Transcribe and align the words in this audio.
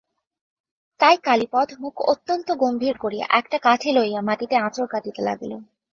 তাই 0.99 1.15
কালীপদ 1.23 1.67
মুখ 1.79 1.95
অত্যন্ত 2.11 2.47
গম্ভীর 2.63 2.95
করিয়া 2.97 3.25
একটা 3.39 3.57
কাঠি 3.59 3.89
লইয়া 3.91 4.21
মাটিতে 4.21 4.55
আঁচড় 4.57 4.87
কাটিতে 4.87 5.21
লাগিল। 5.21 5.51